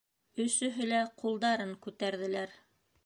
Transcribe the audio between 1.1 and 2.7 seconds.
ҡулдарын күтәрҙеләр.